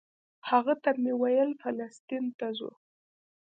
[0.49, 2.71] هغه ته مې ویل فلسطین ته ځو.